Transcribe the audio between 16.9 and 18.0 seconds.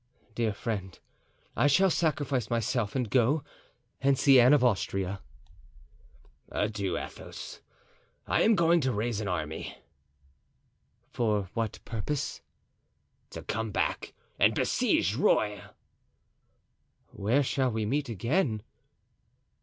"Where shall we